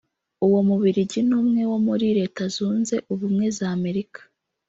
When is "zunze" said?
2.55-2.95